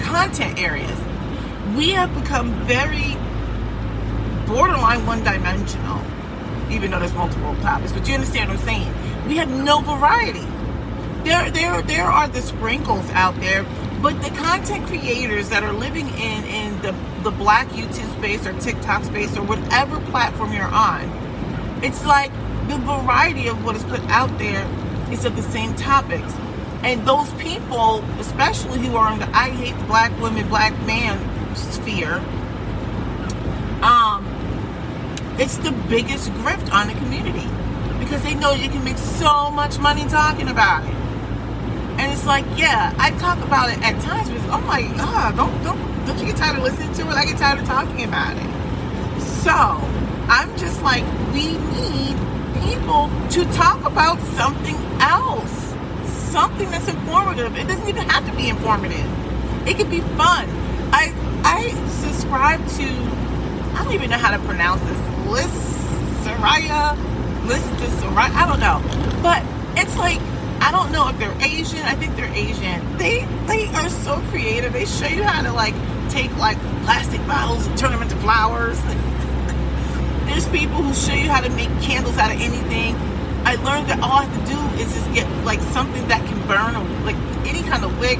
content 0.00 0.58
areas. 0.58 0.98
We 1.76 1.90
have 1.90 2.14
become 2.14 2.52
very 2.66 3.16
borderline 4.46 5.06
one 5.06 5.24
dimensional, 5.24 6.00
even 6.70 6.90
though 6.90 7.00
there's 7.00 7.14
multiple 7.14 7.54
topics. 7.56 7.92
But 7.92 8.06
you 8.06 8.14
understand 8.14 8.50
what 8.50 8.58
I'm 8.58 8.64
saying? 8.64 9.26
We 9.26 9.36
have 9.36 9.50
no 9.50 9.80
variety. 9.80 10.46
There, 11.24 11.50
there, 11.50 11.80
there 11.82 12.04
are 12.04 12.28
the 12.28 12.42
sprinkles 12.42 13.08
out 13.10 13.34
there 13.36 13.64
but 14.04 14.22
the 14.22 14.28
content 14.36 14.86
creators 14.86 15.48
that 15.48 15.62
are 15.62 15.72
living 15.72 16.06
in 16.08 16.44
in 16.44 16.82
the 16.82 16.94
the 17.22 17.30
black 17.30 17.66
YouTube 17.68 18.14
space 18.18 18.46
or 18.46 18.52
TikTok 18.60 19.02
space 19.02 19.34
or 19.34 19.42
whatever 19.42 19.98
platform 20.10 20.52
you're 20.52 20.66
on, 20.66 21.08
it's 21.82 22.04
like 22.04 22.30
the 22.68 22.76
variety 22.76 23.48
of 23.48 23.64
what 23.64 23.74
is 23.76 23.82
put 23.84 24.00
out 24.10 24.38
there 24.38 24.68
is 25.10 25.24
of 25.24 25.34
the 25.36 25.42
same 25.42 25.74
topics. 25.76 26.34
And 26.82 27.08
those 27.08 27.32
people, 27.34 28.04
especially 28.20 28.78
who 28.78 28.94
are 28.94 29.10
in 29.10 29.20
the 29.20 29.28
I 29.30 29.48
hate 29.48 29.74
the 29.78 29.84
black 29.84 30.12
women, 30.20 30.46
black 30.50 30.78
man 30.84 31.16
sphere, 31.56 32.16
um, 33.82 34.26
it's 35.38 35.56
the 35.56 35.72
biggest 35.88 36.28
grift 36.32 36.70
on 36.74 36.88
the 36.88 36.94
community 36.94 37.48
because 37.98 38.22
they 38.22 38.34
know 38.34 38.52
you 38.52 38.68
can 38.68 38.84
make 38.84 38.98
so 38.98 39.50
much 39.50 39.78
money 39.78 40.04
talking 40.04 40.48
about 40.48 40.84
it. 40.86 41.03
And 41.98 42.12
it's 42.12 42.26
like, 42.26 42.44
yeah, 42.56 42.92
I 42.98 43.10
talk 43.12 43.38
about 43.38 43.70
it 43.70 43.78
at 43.82 44.00
times, 44.02 44.28
but 44.28 44.40
oh 44.50 44.60
my 44.66 44.82
God, 44.96 45.36
don't 45.36 45.62
don't 45.62 46.06
don't 46.06 46.18
you 46.18 46.26
get 46.26 46.36
tired 46.36 46.56
of 46.56 46.64
listening 46.64 46.92
to 46.94 47.02
it? 47.02 47.14
I 47.14 47.24
get 47.24 47.38
tired 47.38 47.60
of 47.60 47.66
talking 47.66 48.04
about 48.04 48.36
it. 48.36 49.22
So 49.22 49.52
I'm 49.52 50.56
just 50.58 50.82
like, 50.82 51.04
we 51.32 51.56
need 51.56 52.16
people 52.64 53.10
to 53.30 53.44
talk 53.52 53.84
about 53.84 54.20
something 54.36 54.76
else, 55.00 55.74
something 56.30 56.70
that's 56.70 56.88
informative. 56.88 57.56
It 57.56 57.68
doesn't 57.68 57.88
even 57.88 58.08
have 58.08 58.26
to 58.28 58.36
be 58.36 58.48
informative. 58.48 59.06
It 59.68 59.76
could 59.76 59.90
be 59.90 60.00
fun. 60.00 60.48
I 60.92 61.14
I 61.44 61.70
subscribe 61.88 62.60
to 62.78 62.84
I 63.74 63.84
don't 63.84 63.92
even 63.94 64.10
know 64.10 64.18
how 64.18 64.36
to 64.36 64.42
pronounce 64.44 64.80
this. 64.82 64.98
List 65.28 65.74
Soraya, 66.24 66.96
List 67.46 67.66
Soraya. 68.02 68.30
I 68.34 68.46
don't 68.46 68.60
know, 68.60 68.80
but 69.22 69.42
it's 69.76 69.96
like 69.96 70.20
I 70.64 70.70
don't 70.70 70.90
know 70.92 71.06
if 71.08 71.18
they're 71.18 71.36
Asian. 71.42 71.80
I 71.80 71.94
think 71.94 72.16
they're 72.16 72.32
Asian. 72.32 72.96
They 72.96 73.26
they 73.44 73.66
are 73.76 73.90
so 73.90 74.16
creative. 74.30 74.72
They 74.72 74.86
show 74.86 75.06
you 75.06 75.22
how 75.22 75.42
to 75.42 75.52
like 75.52 75.74
take 76.08 76.34
like 76.38 76.56
plastic 76.88 77.20
bottles 77.26 77.66
and 77.66 77.76
turn 77.76 77.92
them 77.92 78.00
into 78.00 78.16
flowers. 78.16 78.80
There's 80.24 80.48
people 80.48 80.80
who 80.80 80.94
show 80.94 81.12
you 81.12 81.28
how 81.28 81.42
to 81.42 81.50
make 81.50 81.68
candles 81.82 82.16
out 82.16 82.32
of 82.34 82.40
anything. 82.40 82.96
I 83.44 83.56
learned 83.56 83.88
that 83.90 84.00
all 84.00 84.20
I 84.20 84.24
have 84.24 84.32
to 84.32 84.54
do 84.54 84.58
is 84.80 84.88
just 84.94 85.12
get 85.12 85.28
like 85.44 85.60
something 85.76 86.08
that 86.08 86.24
can 86.24 86.40
burn, 86.48 86.74
or 86.74 87.04
like 87.04 87.20
any 87.44 87.60
kind 87.68 87.84
of 87.84 87.92
wick, 88.00 88.16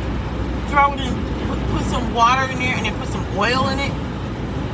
throw 0.68 0.92
it 0.92 1.00
in, 1.00 1.16
put, 1.48 1.58
put 1.72 1.84
some 1.88 2.12
water 2.12 2.52
in 2.52 2.58
there, 2.58 2.76
and 2.76 2.84
then 2.84 2.94
put 3.00 3.08
some 3.08 3.24
oil 3.38 3.68
in 3.72 3.78
it, 3.78 3.90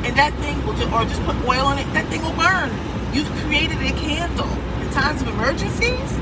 and 0.02 0.18
that 0.18 0.34
thing 0.42 0.58
will 0.66 0.74
just, 0.74 0.90
or 0.90 1.04
just 1.04 1.22
put 1.22 1.36
oil 1.46 1.70
in 1.70 1.78
it. 1.78 1.86
That 1.94 2.10
thing 2.10 2.20
will 2.22 2.34
burn. 2.34 2.74
You've 3.14 3.30
created 3.46 3.78
a 3.78 3.94
candle 3.94 4.50
in 4.82 4.90
times 4.90 5.22
of 5.22 5.28
emergencies. 5.28 6.18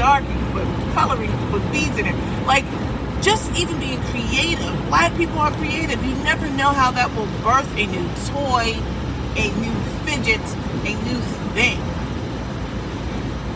Dark. 0.00 0.24
You 0.24 0.32
can 0.32 0.52
put 0.52 0.94
coloring, 0.94 1.30
you 1.30 1.36
can 1.36 1.50
put 1.50 1.72
beads 1.72 1.98
in 1.98 2.06
it. 2.06 2.16
Like 2.46 2.64
just 3.20 3.52
even 3.52 3.78
being 3.78 4.00
creative. 4.08 4.72
Black 4.88 5.14
people 5.16 5.38
are 5.38 5.52
creative. 5.52 6.02
You 6.02 6.14
never 6.24 6.48
know 6.56 6.70
how 6.70 6.90
that 6.92 7.14
will 7.14 7.28
birth 7.44 7.68
a 7.76 7.84
new 7.84 8.08
toy, 8.32 8.72
a 9.36 9.46
new 9.60 9.76
fidget, 10.08 10.40
a 10.88 10.92
new 11.04 11.20
thing. 11.52 11.78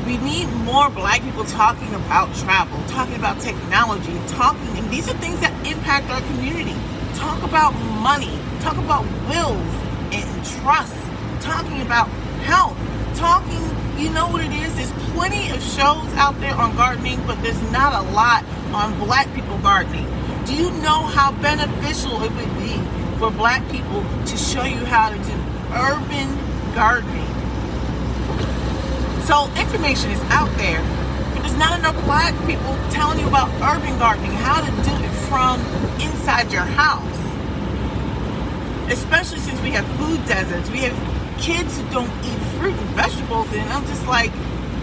We 0.04 0.18
need 0.18 0.52
more 0.68 0.90
black 0.90 1.22
people 1.22 1.44
talking 1.44 1.94
about 1.94 2.34
travel, 2.34 2.78
talking 2.88 3.16
about 3.16 3.40
technology, 3.40 4.12
talking, 4.28 4.68
and 4.76 4.90
these 4.90 5.08
are 5.08 5.16
things 5.16 5.40
that 5.40 5.54
impact 5.66 6.10
our 6.10 6.20
community. 6.20 6.76
Talk 7.14 7.42
about 7.42 7.72
money, 8.04 8.38
talk 8.60 8.76
about 8.76 9.04
wills 9.32 9.72
and 10.12 10.28
trust, 10.60 10.94
talking 11.40 11.80
about 11.80 12.08
health, 12.44 12.76
talking, 13.16 13.64
you 13.96 14.10
know 14.10 14.28
what 14.28 14.44
it 14.44 14.52
is? 14.52 14.76
There's 14.76 15.03
plenty 15.14 15.48
of 15.50 15.62
shows 15.62 16.12
out 16.14 16.38
there 16.40 16.54
on 16.54 16.74
gardening, 16.76 17.24
but 17.26 17.40
there's 17.42 17.60
not 17.70 17.94
a 18.04 18.10
lot 18.10 18.44
on 18.74 18.98
black 18.98 19.32
people 19.34 19.56
gardening. 19.58 20.06
Do 20.44 20.54
you 20.54 20.70
know 20.82 21.06
how 21.06 21.32
beneficial 21.40 22.22
it 22.22 22.32
would 22.32 22.58
be 22.58 22.76
for 23.18 23.30
black 23.30 23.62
people 23.70 24.04
to 24.26 24.36
show 24.36 24.64
you 24.64 24.84
how 24.84 25.10
to 25.10 25.16
do 25.16 25.32
urban 25.72 26.28
gardening? 26.74 27.26
So 29.24 29.48
information 29.56 30.10
is 30.10 30.20
out 30.28 30.50
there, 30.58 30.82
but 31.32 31.42
there's 31.42 31.56
not 31.56 31.78
enough 31.78 31.96
black 32.04 32.34
people 32.46 32.76
telling 32.90 33.20
you 33.20 33.28
about 33.28 33.48
urban 33.62 33.96
gardening, 33.98 34.32
how 34.32 34.60
to 34.60 34.70
do 34.70 34.92
it 35.04 35.14
from 35.30 35.60
inside 36.00 36.52
your 36.52 36.68
house. 36.76 37.02
Especially 38.92 39.38
since 39.38 39.60
we 39.62 39.70
have 39.70 39.86
food 39.96 40.22
deserts, 40.26 40.68
we 40.70 40.78
have 40.80 41.40
kids 41.40 41.78
who 41.80 41.88
don't 41.90 42.10
eat 42.24 42.38
fruit 42.58 42.74
and 42.74 42.90
vegetables, 42.90 43.50
and 43.52 43.72
I'm 43.72 43.86
just 43.86 44.06
like, 44.06 44.30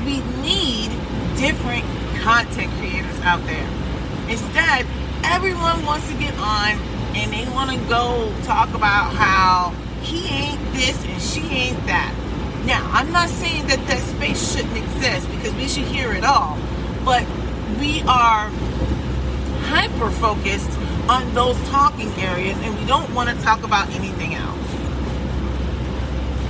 we 0.05 0.22
need 0.41 0.89
different 1.38 1.86
content 2.22 2.72
creators 2.77 3.20
out 3.22 3.43
there. 3.46 3.67
Instead, 4.29 4.86
everyone 5.24 5.86
wants 5.86 6.08
to 6.10 6.17
get 6.17 6.34
on 6.38 6.77
and 7.15 7.31
they 7.31 7.46
want 7.53 7.72
to 7.72 7.77
go 7.89 8.34
talk 8.43 8.74
about 8.74 9.13
how 9.13 9.74
he 10.01 10.27
ain't 10.27 10.74
this 10.74 11.03
and 11.05 11.22
she 11.22 11.41
ain't 11.53 11.86
that. 11.88 12.15
Now, 12.65 12.88
I'm 12.93 13.12
not 13.12 13.29
saying 13.29 13.67
that 13.67 13.86
that 13.88 14.00
space 14.00 14.53
shouldn't 14.53 14.77
exist 14.77 15.29
because 15.31 15.53
we 15.55 15.67
should 15.67 15.86
hear 15.86 16.13
it 16.13 16.24
all, 16.24 16.58
but 17.03 17.25
we 17.79 18.01
are 18.03 18.50
hyper 19.70 20.12
focused 20.12 20.72
on 21.10 21.34
those 21.34 21.58
talking 21.70 22.10
areas 22.20 22.58
and 22.62 22.77
we 22.77 22.86
don't 22.86 23.12
want 23.13 23.29
to 23.29 23.43
talk 23.43 23.63
about 23.63 23.89
anything 23.91 24.36
else. 24.36 24.50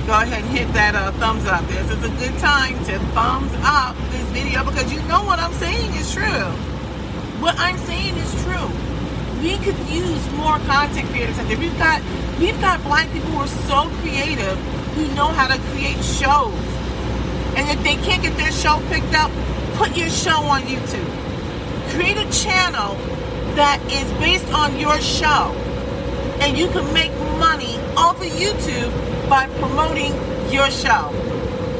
Go 0.06 0.14
ahead 0.20 0.42
and 0.42 0.50
hit 0.50 0.72
that 0.74 0.94
uh, 0.94 1.12
thumbs 1.12 1.46
up. 1.46 1.66
This 1.68 1.90
is 1.90 2.04
a 2.04 2.10
good 2.18 2.38
time 2.38 2.76
to 2.86 2.98
thumbs 3.14 3.52
up 3.62 3.96
this 4.10 4.24
video 4.30 4.64
because 4.64 4.92
you 4.92 5.00
know 5.02 5.22
what 5.24 5.38
I'm 5.38 5.52
saying 5.54 5.94
is 5.94 6.12
true 6.12 6.72
what 7.42 7.58
I'm 7.58 7.76
saying 7.78 8.14
is 8.16 8.32
true. 8.44 8.70
We 9.42 9.58
could 9.58 9.76
use 9.90 10.32
more 10.34 10.58
content 10.60 11.08
creators 11.08 11.36
out 11.40 11.48
there. 11.48 11.58
We've 11.58 11.76
got 11.76 12.00
we've 12.38 12.60
got 12.60 12.80
black 12.84 13.10
people 13.12 13.30
who 13.30 13.38
are 13.38 13.48
so 13.66 13.90
creative 13.98 14.56
who 14.94 15.08
know 15.16 15.26
how 15.26 15.48
to 15.48 15.58
create 15.72 15.98
shows. 16.04 16.54
And 17.58 17.68
if 17.68 17.82
they 17.82 17.96
can't 17.96 18.22
get 18.22 18.36
their 18.36 18.52
show 18.52 18.80
picked 18.88 19.12
up, 19.14 19.32
put 19.74 19.96
your 19.96 20.08
show 20.08 20.38
on 20.54 20.62
YouTube. 20.62 21.10
Create 21.90 22.16
a 22.16 22.30
channel 22.30 22.94
that 23.56 23.82
is 23.90 24.06
based 24.20 24.46
on 24.54 24.78
your 24.78 25.00
show. 25.00 25.50
And 26.40 26.56
you 26.56 26.68
can 26.68 26.86
make 26.94 27.10
money 27.40 27.76
off 27.96 28.20
of 28.20 28.28
YouTube 28.28 28.92
by 29.28 29.46
promoting 29.58 30.12
your 30.52 30.70
show. 30.70 31.10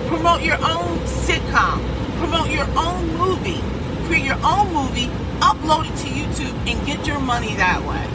Promote 0.08 0.42
your 0.42 0.56
own 0.56 0.98
sitcom. 1.06 1.80
Promote 2.18 2.50
your 2.50 2.66
own 2.76 3.16
movie. 3.16 3.60
Create 4.06 4.24
your 4.24 4.40
own 4.44 4.72
movie 4.72 5.10
upload 5.42 5.84
it 5.90 5.96
to 5.98 6.08
YouTube 6.08 6.54
and 6.70 6.86
get 6.86 7.04
your 7.04 7.18
money 7.18 7.54
that 7.56 7.82
way. 7.82 8.06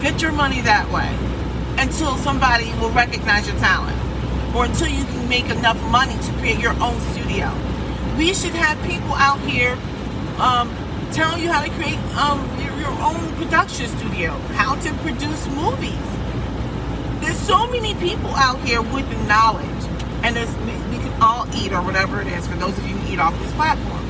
Get 0.00 0.22
your 0.22 0.30
money 0.30 0.60
that 0.62 0.88
way 0.90 1.10
until 1.82 2.16
somebody 2.18 2.72
will 2.78 2.90
recognize 2.90 3.48
your 3.48 3.58
talent 3.58 3.98
or 4.54 4.64
until 4.64 4.86
you 4.86 5.04
can 5.04 5.28
make 5.28 5.46
enough 5.50 5.80
money 5.90 6.14
to 6.14 6.32
create 6.38 6.60
your 6.60 6.74
own 6.80 6.98
studio. 7.12 7.50
We 8.16 8.32
should 8.32 8.54
have 8.54 8.78
people 8.86 9.12
out 9.14 9.40
here 9.40 9.76
um, 10.38 10.70
telling 11.10 11.42
you 11.42 11.50
how 11.50 11.62
to 11.64 11.70
create 11.70 11.98
um, 12.14 12.38
your, 12.62 12.78
your 12.78 12.94
own 13.02 13.18
production 13.34 13.88
studio, 13.98 14.30
how 14.54 14.76
to 14.76 14.94
produce 15.02 15.46
movies. 15.48 15.98
There's 17.20 17.38
so 17.38 17.66
many 17.66 17.94
people 17.94 18.34
out 18.34 18.58
here 18.60 18.80
with 18.80 19.06
knowledge, 19.28 19.84
and 20.22 20.34
we 20.90 20.98
can 20.98 21.22
all 21.22 21.46
eat 21.54 21.72
or 21.72 21.82
whatever 21.82 22.20
it 22.20 22.26
is 22.28 22.46
for 22.46 22.56
those 22.56 22.76
of 22.78 22.86
you 22.86 22.96
who 22.96 23.12
eat 23.12 23.18
off 23.18 23.38
this 23.40 23.52
platform. 23.52 24.04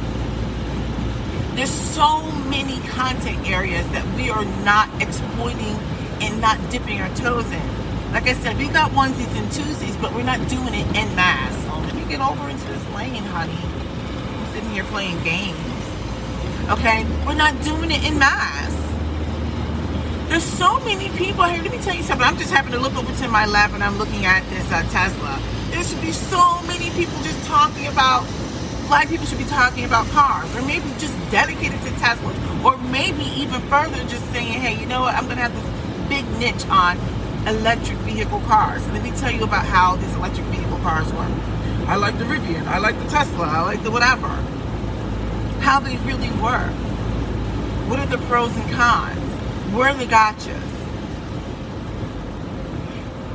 There's 1.56 1.70
so 1.70 2.22
many 2.48 2.78
content 2.88 3.48
areas 3.50 3.86
that 3.90 4.06
we 4.16 4.30
are 4.30 4.44
not 4.64 4.88
exploiting 5.02 5.76
and 6.22 6.40
not 6.40 6.58
dipping 6.70 7.00
our 7.00 7.14
toes 7.16 7.50
in. 7.50 8.12
Like 8.12 8.28
I 8.28 8.34
said, 8.34 8.56
we 8.56 8.68
got 8.68 8.92
onesies 8.92 9.36
and 9.36 9.48
twosies, 9.50 10.00
but 10.00 10.14
we're 10.14 10.22
not 10.22 10.38
doing 10.48 10.74
it 10.74 10.86
in 10.96 11.14
mass. 11.14 11.52
So 11.64 11.70
oh, 11.72 11.80
let 11.80 11.94
me 11.94 12.04
get 12.08 12.20
over 12.20 12.48
into 12.48 12.66
this 12.66 12.94
lane, 12.94 13.24
honey. 13.24 13.58
I'm 13.58 14.52
sitting 14.52 14.70
here 14.70 14.84
playing 14.84 15.22
games. 15.22 15.58
Okay? 16.70 17.04
We're 17.26 17.34
not 17.34 17.60
doing 17.62 17.90
it 17.90 18.04
in 18.04 18.18
mass. 18.18 18.79
There's 20.30 20.44
so 20.44 20.78
many 20.86 21.08
people 21.18 21.42
here. 21.42 21.60
Let 21.60 21.72
me 21.72 21.78
tell 21.78 21.96
you 21.96 22.04
something. 22.04 22.24
I'm 22.24 22.36
just 22.36 22.52
having 22.52 22.70
to 22.70 22.78
look 22.78 22.94
over 22.96 23.12
to 23.12 23.28
my 23.28 23.46
lap 23.46 23.72
and 23.72 23.82
I'm 23.82 23.98
looking 23.98 24.26
at 24.26 24.48
this 24.48 24.62
uh, 24.70 24.84
Tesla. 24.84 25.42
There 25.72 25.82
should 25.82 26.00
be 26.00 26.12
so 26.12 26.62
many 26.70 26.88
people 26.90 27.20
just 27.24 27.44
talking 27.48 27.88
about 27.88 28.22
black 28.86 29.08
people 29.08 29.26
should 29.26 29.38
be 29.38 29.50
talking 29.50 29.84
about 29.84 30.06
cars 30.14 30.54
or 30.54 30.62
maybe 30.62 30.86
just 30.98 31.18
dedicated 31.32 31.80
to 31.82 31.90
Teslas 31.98 32.30
or 32.64 32.78
maybe 32.92 33.24
even 33.42 33.60
further 33.62 33.98
just 34.06 34.24
saying, 34.30 34.52
hey, 34.52 34.78
you 34.80 34.86
know 34.86 35.00
what, 35.00 35.16
I'm 35.16 35.24
going 35.24 35.38
to 35.38 35.42
have 35.42 35.52
this 35.52 36.08
big 36.08 36.24
niche 36.38 36.64
on 36.70 36.96
electric 37.48 37.98
vehicle 38.06 38.40
cars. 38.46 38.86
Let 38.90 39.02
me 39.02 39.10
tell 39.10 39.32
you 39.32 39.42
about 39.42 39.66
how 39.66 39.96
these 39.96 40.14
electric 40.14 40.46
vehicle 40.46 40.78
cars 40.78 41.12
work. 41.12 41.32
I 41.88 41.96
like 41.96 42.16
the 42.18 42.24
Rivian, 42.24 42.68
I 42.68 42.78
like 42.78 42.96
the 43.02 43.08
Tesla, 43.10 43.48
I 43.48 43.62
like 43.62 43.82
the 43.82 43.90
whatever. 43.90 44.28
How 45.58 45.80
they 45.80 45.96
really 46.06 46.30
work. 46.38 46.70
What 47.90 47.98
are 47.98 48.06
the 48.06 48.18
pros 48.28 48.56
and 48.56 48.70
cons? 48.70 49.19
Where 49.72 49.88
are 49.90 49.94
the 49.94 50.04
gotchas? 50.04 50.76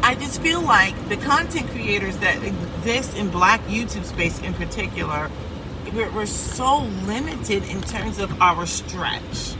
I 0.03 0.15
just 0.15 0.41
feel 0.41 0.61
like 0.61 1.09
the 1.09 1.17
content 1.17 1.69
creators 1.69 2.17
that 2.17 2.43
exist 2.43 3.17
in 3.17 3.29
black 3.29 3.61
YouTube 3.67 4.05
space 4.05 4.39
in 4.39 4.53
particular 4.53 5.31
we're, 5.95 6.11
we're 6.11 6.25
so 6.25 6.79
limited 7.05 7.63
in 7.69 7.81
terms 7.81 8.19
of 8.19 8.41
our 8.41 8.65
stretch. 8.65 9.55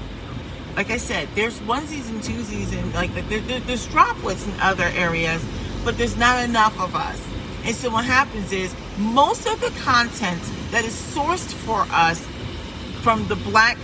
Like 0.76 0.92
I 0.92 0.98
said, 0.98 1.30
there's 1.34 1.60
onesies 1.62 2.10
and 2.10 2.22
twosies 2.22 2.78
and 2.78 2.94
like 2.94 3.14
there, 3.30 3.40
there, 3.40 3.62
there's 3.62 3.88
droplets 3.88 4.46
in 4.46 4.54
other 4.60 4.92
areas, 4.96 5.44
but 5.86 5.98
there's 5.98 6.18
not 6.18 6.44
enough 6.44 6.78
of 6.80 6.96
us. 6.96 7.22
And 7.64 7.74
so 7.74 7.90
what 7.90 8.06
happens 8.06 8.52
is 8.52 8.76
most 8.98 9.48
of 9.48 9.62
the 9.62 9.72
content 9.82 10.42
that 10.72 10.84
is 10.84 10.94
sourced 10.94 11.54
for 11.54 11.88
us 11.90 12.26
from 13.02 13.28
the 13.28 13.36
black 13.36 13.78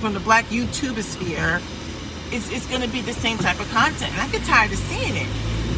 from 0.00 0.12
the 0.12 0.20
black 0.20 0.44
YouTube 0.46 1.02
sphere 1.02 1.60
is, 2.32 2.50
is 2.50 2.66
going 2.66 2.82
to 2.82 2.88
be 2.88 3.00
the 3.00 3.12
same 3.12 3.38
type 3.38 3.60
of 3.60 3.68
content. 3.70 4.12
And 4.12 4.20
I 4.20 4.28
get 4.28 4.42
tired 4.44 4.72
of 4.72 4.78
seeing 4.78 5.16
it. 5.16 5.28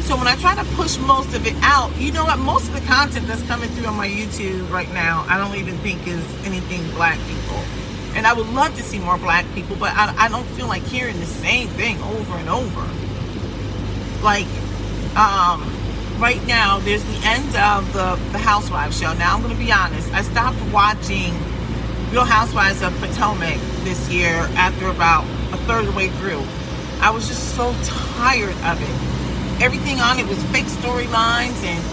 So 0.03 0.15
when 0.15 0.27
I 0.27 0.35
try 0.37 0.55
to 0.55 0.63
push 0.75 0.97
most 0.99 1.33
of 1.35 1.45
it 1.45 1.55
out, 1.61 1.95
you 1.97 2.11
know 2.11 2.23
what? 2.23 2.39
Most 2.39 2.69
of 2.69 2.73
the 2.73 2.85
content 2.87 3.27
that's 3.27 3.43
coming 3.43 3.69
through 3.71 3.87
on 3.87 3.95
my 3.97 4.07
YouTube 4.07 4.71
right 4.71 4.91
now, 4.93 5.25
I 5.27 5.37
don't 5.37 5.57
even 5.57 5.77
think 5.79 6.07
is 6.07 6.23
anything 6.45 6.89
black 6.91 7.19
people. 7.27 7.57
And 8.15 8.25
I 8.25 8.33
would 8.33 8.47
love 8.47 8.75
to 8.77 8.83
see 8.83 8.99
more 8.99 9.17
black 9.17 9.45
people, 9.53 9.75
but 9.75 9.91
I, 9.93 10.13
I 10.17 10.29
don't 10.29 10.45
feel 10.55 10.67
like 10.67 10.83
hearing 10.83 11.19
the 11.19 11.25
same 11.25 11.67
thing 11.69 12.01
over 12.01 12.37
and 12.37 12.49
over. 12.49 12.87
Like, 14.23 14.47
um, 15.17 15.61
right 16.19 16.41
now, 16.47 16.79
there's 16.79 17.03
the 17.03 17.19
end 17.23 17.55
of 17.57 17.91
the, 17.93 18.15
the 18.31 18.39
Housewives 18.39 18.97
show. 18.97 19.13
Now, 19.13 19.35
I'm 19.35 19.43
going 19.43 19.55
to 19.55 19.61
be 19.61 19.71
honest. 19.71 20.11
I 20.13 20.21
stopped 20.21 20.61
watching 20.71 21.33
Real 22.11 22.23
Housewives 22.23 22.81
of 22.81 22.97
Potomac 22.99 23.59
this 23.83 24.09
year 24.09 24.47
after 24.55 24.87
about 24.87 25.25
a 25.51 25.57
third 25.67 25.83
of 25.83 25.91
the 25.91 25.97
way 25.97 26.07
through. 26.07 26.41
I 27.01 27.11
was 27.11 27.27
just 27.27 27.53
so 27.55 27.75
tired 27.83 28.55
of 28.63 28.79
it. 28.79 28.95
Everything 29.61 29.99
on 29.99 30.17
it 30.17 30.25
was 30.25 30.41
fake 30.45 30.71
storylines, 30.71 31.59
and 31.67 31.83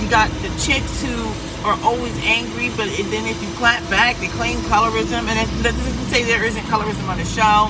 you 0.00 0.08
got 0.08 0.30
the 0.46 0.48
chicks 0.62 1.02
who 1.02 1.10
are 1.66 1.76
always 1.82 2.14
angry, 2.22 2.70
but 2.78 2.86
then 3.10 3.26
if 3.26 3.42
you 3.42 3.50
clap 3.58 3.82
back, 3.90 4.16
they 4.18 4.28
claim 4.28 4.58
colorism, 4.70 5.26
and 5.26 5.34
that 5.34 5.74
doesn't 5.74 6.06
say 6.06 6.22
there 6.22 6.44
isn't 6.44 6.62
colorism 6.70 7.08
on 7.08 7.18
the 7.18 7.26
show. 7.26 7.66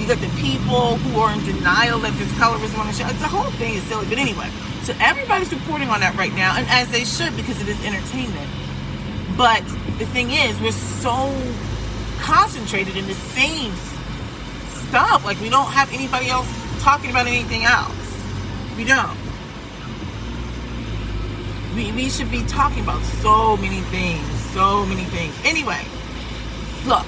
You 0.00 0.08
got 0.08 0.20
the 0.24 0.32
people 0.40 0.96
who 0.96 1.20
are 1.20 1.32
in 1.36 1.44
denial 1.44 1.98
that 2.00 2.16
there's 2.16 2.32
colorism 2.40 2.78
on 2.80 2.86
the 2.86 2.94
show. 2.94 3.06
It's 3.08 3.20
the 3.20 3.28
whole 3.28 3.50
thing 3.60 3.74
is 3.74 3.84
silly, 3.84 4.06
but 4.08 4.16
anyway. 4.16 4.48
So 4.84 4.94
everybody's 5.00 5.52
reporting 5.52 5.90
on 5.90 6.00
that 6.00 6.16
right 6.16 6.32
now, 6.32 6.56
and 6.56 6.66
as 6.70 6.88
they 6.90 7.04
should 7.04 7.36
because 7.36 7.60
it 7.60 7.68
is 7.68 7.76
entertainment. 7.84 8.48
But 9.36 9.62
the 9.98 10.06
thing 10.06 10.30
is, 10.30 10.60
we're 10.60 10.72
so 10.72 11.34
concentrated 12.18 12.96
in 12.96 13.06
the 13.06 13.14
same 13.14 13.72
stuff. 14.88 15.24
Like 15.24 15.40
we 15.40 15.48
don't 15.48 15.70
have 15.72 15.92
anybody 15.92 16.28
else 16.28 16.48
talking 16.80 17.10
about 17.10 17.26
anything 17.26 17.64
else. 17.64 17.92
We 18.76 18.84
don't. 18.84 19.16
We, 21.74 21.92
we 21.92 22.08
should 22.08 22.30
be 22.30 22.42
talking 22.44 22.82
about 22.82 23.02
so 23.20 23.56
many 23.56 23.80
things, 23.92 24.26
so 24.52 24.86
many 24.86 25.04
things. 25.04 25.34
Anyway, 25.44 25.82
look, 26.86 27.04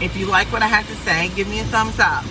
if 0.00 0.16
you 0.16 0.26
like 0.26 0.52
what 0.52 0.62
I 0.62 0.66
have 0.66 0.86
to 0.88 0.94
say, 0.96 1.30
give 1.34 1.48
me 1.48 1.60
a 1.60 1.64
thumbs 1.64 1.98
up. 1.98 2.24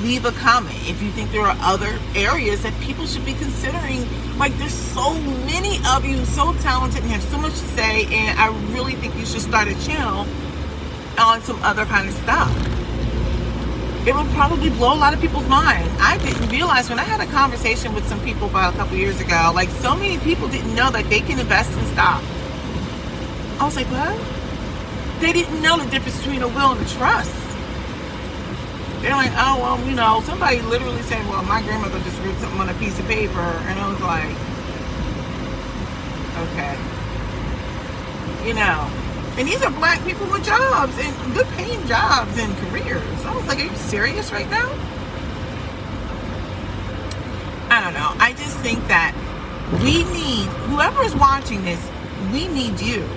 Leave 0.00 0.24
a 0.24 0.32
comment 0.32 0.78
if 0.88 1.02
you 1.02 1.10
think 1.10 1.30
there 1.32 1.42
are 1.42 1.56
other 1.60 1.98
areas 2.14 2.62
that 2.62 2.78
people 2.80 3.06
should 3.06 3.24
be 3.24 3.34
considering. 3.34 4.06
Like, 4.38 4.56
there's 4.58 4.72
so 4.74 5.14
many 5.46 5.78
of 5.88 6.04
you, 6.04 6.24
so 6.24 6.54
talented, 6.54 7.02
and 7.02 7.10
have 7.12 7.22
so 7.24 7.38
much 7.38 7.52
to 7.52 7.68
say, 7.76 8.06
and 8.06 8.38
I 8.38 8.48
really 8.72 8.94
think 8.94 9.14
you 9.16 9.26
should 9.26 9.42
start 9.42 9.68
a 9.68 9.86
channel 9.86 10.26
on 11.18 11.42
some 11.42 11.62
other 11.62 11.84
kind 11.84 12.08
of 12.08 12.14
stuff 12.14 12.72
it 14.04 14.12
would 14.16 14.26
probably 14.30 14.68
blow 14.70 14.94
a 14.94 14.98
lot 14.98 15.14
of 15.14 15.20
people's 15.20 15.46
mind. 15.46 15.88
I 16.00 16.18
didn't 16.18 16.48
realize 16.48 16.90
when 16.90 16.98
I 16.98 17.04
had 17.04 17.20
a 17.20 17.30
conversation 17.30 17.94
with 17.94 18.04
some 18.08 18.20
people 18.24 18.48
about 18.48 18.74
a 18.74 18.76
couple 18.76 18.96
years 18.96 19.20
ago, 19.20 19.52
like 19.54 19.68
so 19.68 19.94
many 19.94 20.18
people 20.18 20.48
didn't 20.48 20.74
know 20.74 20.90
that 20.90 21.08
they 21.08 21.20
can 21.20 21.38
invest 21.38 21.70
in 21.78 21.84
stock. 21.92 22.20
I 23.60 23.64
was 23.64 23.76
like, 23.76 23.86
what? 23.86 24.18
They 25.20 25.32
didn't 25.32 25.62
know 25.62 25.78
the 25.78 25.88
difference 25.88 26.18
between 26.18 26.42
a 26.42 26.48
will 26.48 26.72
and 26.72 26.84
a 26.84 26.90
trust. 26.90 27.30
They're 29.02 29.16
like, 29.16 29.32
oh, 29.34 29.58
well, 29.60 29.84
you 29.84 29.96
know, 29.96 30.20
somebody 30.22 30.60
literally 30.62 31.02
said, 31.02 31.28
well, 31.28 31.42
my 31.42 31.60
grandmother 31.60 31.98
just 32.00 32.22
wrote 32.22 32.38
something 32.38 32.60
on 32.60 32.68
a 32.68 32.74
piece 32.74 32.96
of 33.00 33.06
paper. 33.06 33.40
And 33.66 33.78
I 33.80 33.88
was 33.90 34.00
like, 34.00 34.30
okay. 36.46 36.78
You 38.46 38.54
know, 38.54 38.88
and 39.38 39.48
these 39.48 39.60
are 39.62 39.72
black 39.72 40.04
people 40.04 40.26
with 40.30 40.44
jobs 40.44 40.96
and 40.98 41.34
good 41.34 41.48
paying 41.56 41.84
jobs 41.88 42.38
and 42.38 42.56
careers. 42.58 43.24
I 43.24 43.34
was 43.34 43.44
like, 43.48 43.58
are 43.58 43.64
you 43.64 43.74
serious 43.74 44.30
right 44.30 44.48
now? 44.48 44.70
I 47.70 47.80
don't 47.82 47.94
know. 47.94 48.12
I 48.22 48.34
just 48.34 48.56
think 48.58 48.86
that 48.86 49.14
we 49.82 50.04
need, 50.12 50.46
whoever 50.70 51.02
is 51.02 51.16
watching 51.16 51.64
this, 51.64 51.80
we 52.32 52.46
need 52.46 52.78
you. 52.78 53.08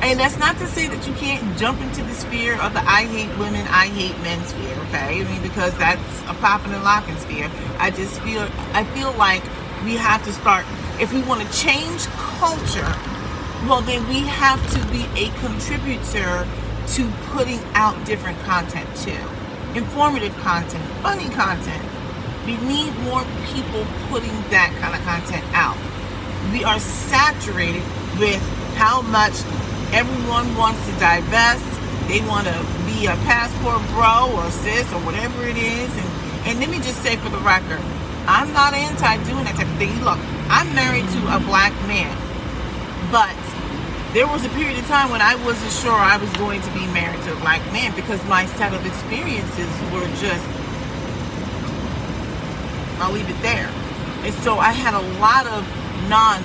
And 0.00 0.18
that's 0.18 0.38
not 0.38 0.56
to 0.58 0.66
say 0.66 0.86
that 0.88 1.06
you 1.06 1.12
can't 1.14 1.58
jump 1.58 1.80
into 1.80 2.02
the 2.02 2.14
sphere 2.14 2.54
of 2.60 2.72
the 2.72 2.80
I 2.80 3.04
hate 3.04 3.36
women, 3.38 3.66
I 3.68 3.88
hate 3.88 4.16
men 4.22 4.44
sphere, 4.46 4.76
okay? 4.88 5.20
I 5.20 5.24
mean, 5.28 5.42
because 5.42 5.76
that's 5.76 6.22
a 6.22 6.34
popping 6.34 6.72
and 6.72 6.84
locking 6.84 7.16
sphere. 7.16 7.50
I 7.78 7.90
just 7.90 8.20
feel, 8.22 8.48
I 8.72 8.84
feel 8.84 9.12
like 9.14 9.42
we 9.84 9.96
have 9.96 10.24
to 10.24 10.32
start, 10.32 10.64
if 11.00 11.12
we 11.12 11.22
want 11.22 11.42
to 11.42 11.52
change 11.52 12.06
culture, 12.38 12.94
well, 13.66 13.80
then 13.82 14.06
we 14.08 14.20
have 14.20 14.62
to 14.72 14.86
be 14.92 15.04
a 15.20 15.30
contributor 15.40 16.46
to 16.94 17.10
putting 17.32 17.60
out 17.74 17.92
different 18.06 18.38
content 18.40 18.88
too. 18.96 19.18
Informative 19.74 20.34
content, 20.38 20.84
funny 21.02 21.28
content. 21.30 21.84
We 22.46 22.56
need 22.58 22.96
more 23.00 23.24
people 23.52 23.84
putting 24.08 24.32
that 24.50 24.72
kind 24.80 24.94
of 24.94 25.02
content 25.02 25.44
out. 25.52 25.76
We 26.52 26.64
are 26.64 26.78
saturated 26.78 27.82
with 28.18 28.40
how 28.76 29.02
much 29.02 29.34
everyone 29.92 30.54
wants 30.56 30.84
to 30.86 30.92
divest. 30.98 31.64
They 32.08 32.20
want 32.26 32.46
to 32.46 32.56
be 32.86 33.06
a 33.06 33.16
passport 33.28 33.82
bro 33.92 34.32
or 34.36 34.50
sis 34.50 34.90
or 34.92 35.00
whatever 35.04 35.44
it 35.44 35.56
is. 35.56 35.90
And, 35.92 36.08
and 36.48 36.60
let 36.60 36.70
me 36.70 36.78
just 36.78 37.02
say 37.02 37.16
for 37.16 37.28
the 37.28 37.38
record, 37.38 37.80
I'm 38.26 38.52
not 38.52 38.74
anti 38.74 39.16
doing 39.24 39.44
that 39.44 39.56
type 39.56 39.68
of 39.68 39.76
thing. 39.76 39.92
Look, 40.04 40.18
I'm 40.48 40.68
married 40.74 41.08
to 41.08 41.20
a 41.36 41.40
black 41.40 41.72
man, 41.88 42.12
but 43.12 43.36
there 44.12 44.26
was 44.26 44.44
a 44.44 44.48
period 44.50 44.78
of 44.78 44.86
time 44.86 45.10
when 45.10 45.20
I 45.20 45.36
wasn't 45.44 45.72
sure 45.72 45.92
I 45.92 46.16
was 46.16 46.32
going 46.40 46.60
to 46.62 46.70
be 46.72 46.86
married 46.92 47.22
to 47.24 47.32
a 47.32 47.40
black 47.40 47.60
man 47.72 47.94
because 47.94 48.24
my 48.24 48.46
set 48.56 48.72
of 48.72 48.84
experiences 48.84 49.68
were 49.92 50.08
just, 50.16 50.44
I'll 53.00 53.12
leave 53.12 53.28
it 53.28 53.40
there. 53.42 53.68
And 54.24 54.34
so 54.44 54.58
I 54.58 54.72
had 54.72 54.94
a 54.94 55.04
lot 55.20 55.46
of 55.46 55.64
non 56.08 56.40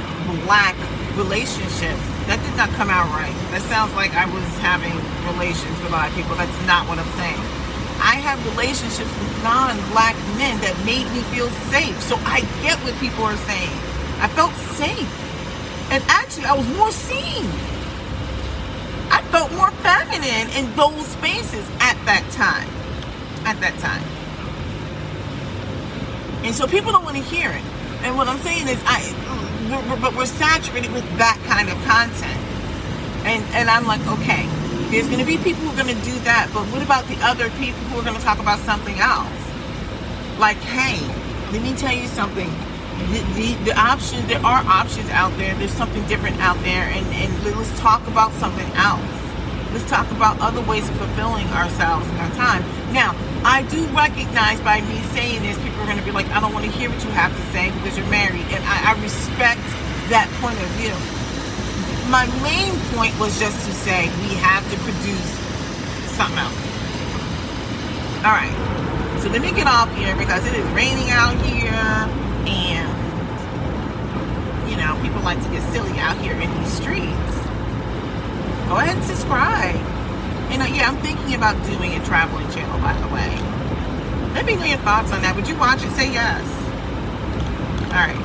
black 0.46 0.76
relationships. 1.16 2.13
That 2.28 2.40
did 2.40 2.56
not 2.56 2.70
come 2.80 2.90
out 2.90 3.12
right. 3.12 3.36
That 3.52 3.62
sounds 3.68 3.94
like 4.00 4.16
I 4.16 4.26
was 4.32 4.48
having 4.64 4.96
relations 5.36 5.76
with 5.84 5.92
a 5.92 5.94
lot 5.94 6.08
of 6.08 6.16
people. 6.16 6.36
That's 6.36 6.56
not 6.66 6.88
what 6.88 6.98
I'm 6.98 7.14
saying. 7.20 7.42
I 8.00 8.16
have 8.20 8.40
relationships 8.56 9.12
with 9.12 9.32
non 9.44 9.76
black 9.92 10.16
men 10.40 10.56
that 10.64 10.76
made 10.88 11.08
me 11.12 11.20
feel 11.36 11.52
safe. 11.68 12.00
So 12.02 12.16
I 12.24 12.42
get 12.64 12.80
what 12.84 12.96
people 13.04 13.24
are 13.28 13.40
saying. 13.44 13.76
I 14.24 14.28
felt 14.32 14.56
safe. 14.80 15.12
And 15.92 16.04
actually, 16.08 16.46
I 16.46 16.56
was 16.56 16.68
more 16.80 16.92
seen. 16.92 17.46
I 19.12 19.22
felt 19.30 19.52
more 19.54 19.72
feminine 19.84 20.48
in 20.56 20.72
those 20.76 21.06
spaces 21.08 21.68
at 21.84 22.00
that 22.08 22.24
time. 22.32 22.68
At 23.46 23.60
that 23.60 23.78
time. 23.84 24.04
And 26.44 26.56
so 26.56 26.68
people 26.68 26.92
don't 26.92 27.04
want 27.04 27.18
to 27.18 27.24
hear 27.24 27.52
it. 27.52 27.64
And 28.04 28.18
what 28.18 28.28
I'm 28.28 28.40
saying 28.40 28.68
is, 28.68 28.82
I, 28.86 29.00
we're, 29.82 30.00
but 30.00 30.16
we're 30.16 30.26
saturated 30.26 30.92
with 30.92 31.06
that 31.18 31.40
kind 31.46 31.70
of 31.70 31.78
content. 31.86 32.42
And 33.26 33.44
and 33.56 33.70
I'm 33.70 33.88
like, 33.88 34.06
okay, 34.20 34.46
there's 34.92 35.08
going 35.08 35.20
to 35.20 35.26
be 35.26 35.38
people 35.38 35.64
who 35.64 35.70
are 35.72 35.84
going 35.84 35.96
to 35.96 36.06
do 36.06 36.18
that, 36.28 36.52
but 36.54 36.68
what 36.68 36.84
about 36.84 37.08
the 37.08 37.18
other 37.24 37.50
people 37.62 37.80
who 37.90 38.00
are 38.00 38.04
going 38.04 38.18
to 38.18 38.24
talk 38.24 38.40
about 38.40 38.60
something 38.60 39.00
else? 39.00 39.32
Like, 40.40 40.58
hey, 40.58 41.00
let 41.52 41.62
me 41.62 41.74
tell 41.76 41.94
you 41.94 42.08
something 42.08 42.50
the, 43.00 43.20
the, 43.36 43.54
the 43.66 43.80
options, 43.80 44.26
there 44.28 44.44
are 44.46 44.64
options 44.66 45.10
out 45.10 45.36
there. 45.38 45.56
There's 45.56 45.74
something 45.74 46.06
different 46.08 46.40
out 46.40 46.58
there. 46.64 46.88
And, 46.90 47.06
and 47.08 47.44
let's 47.44 47.80
talk 47.80 48.06
about 48.08 48.32
something 48.34 48.70
else. 48.74 49.23
Let's 49.74 49.90
talk 49.90 50.06
about 50.12 50.40
other 50.40 50.62
ways 50.62 50.88
of 50.88 50.96
fulfilling 50.98 51.48
ourselves 51.48 52.08
in 52.08 52.16
our 52.18 52.30
time. 52.38 52.62
Now, 52.94 53.18
I 53.44 53.64
do 53.64 53.82
recognize 53.88 54.62
by 54.62 54.82
me 54.82 55.02
saying 55.18 55.42
this, 55.42 55.58
people 55.58 55.82
are 55.82 55.90
going 55.90 55.98
to 55.98 56.06
be 56.06 56.12
like, 56.12 56.30
I 56.30 56.40
don't 56.40 56.54
want 56.54 56.66
to 56.66 56.72
hear 56.72 56.92
what 56.92 57.04
you 57.04 57.10
have 57.10 57.36
to 57.36 57.42
say 57.52 57.72
because 57.82 57.98
you're 57.98 58.06
married. 58.14 58.46
And 58.54 58.64
I, 58.70 58.94
I 58.94 59.02
respect 59.02 59.66
that 60.14 60.30
point 60.38 60.62
of 60.62 60.70
view. 60.78 60.94
My 62.14 62.30
main 62.46 62.78
point 62.94 63.18
was 63.18 63.40
just 63.40 63.66
to 63.66 63.74
say 63.74 64.14
we 64.22 64.38
have 64.46 64.62
to 64.70 64.78
produce 64.86 65.30
something 66.14 66.38
else. 66.38 66.62
All 68.22 68.38
right. 68.38 68.54
So 69.26 69.30
let 69.30 69.42
me 69.42 69.52
get 69.52 69.66
off 69.66 69.90
here 69.98 70.16
because 70.16 70.46
it 70.46 70.54
is 70.54 70.66
raining 70.78 71.10
out 71.10 71.34
here 71.42 71.74
and 72.46 72.92
you 74.70 74.78
know 74.78 75.00
people 75.02 75.22
like 75.22 75.42
to 75.42 75.50
get 75.50 75.64
silly 75.74 75.98
out 75.98 76.18
here 76.18 76.34
in 76.34 76.54
these 76.62 76.74
streets 76.74 77.43
go 78.68 78.78
ahead 78.78 78.96
and 78.96 79.06
subscribe. 79.06 79.76
And 80.54 80.62
uh, 80.62 80.66
yeah 80.66 80.90
i'm 80.90 80.98
thinking 81.02 81.36
about 81.36 81.56
doing 81.66 81.94
a 81.94 82.06
traveling 82.06 82.50
channel 82.52 82.80
by 82.80 82.94
the 83.00 83.08
way. 83.14 83.32
Let 84.34 84.46
me 84.46 84.56
know 84.56 84.66
your 84.66 84.80
thoughts 84.80 85.12
on 85.12 85.22
that. 85.22 85.36
Would 85.36 85.48
you 85.48 85.56
watch 85.58 85.84
it? 85.84 85.92
Say 85.92 86.12
yes. 86.12 86.44
All 87.94 88.08
right 88.08 88.23